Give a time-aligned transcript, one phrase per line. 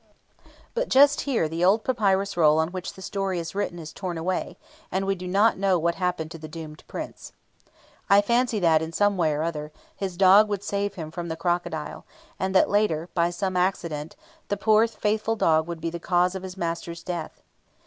[0.73, 4.17] But just here the old papyrus roll on which the story is written is torn
[4.17, 4.57] away,
[4.91, 7.33] and we do not know what happened to the Doomed Prince.
[8.09, 11.35] I fancy that, in some way or other, his dog would save him from the
[11.37, 12.03] crocodile,
[12.39, 14.15] and that later, by some accident,
[14.47, 17.43] the poor faithful dog would be the cause of his master's death.